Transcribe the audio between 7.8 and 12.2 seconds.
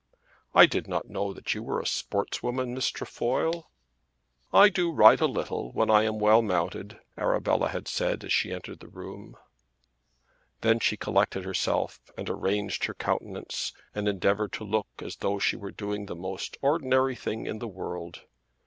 said as she entered the room. Then she collected herself,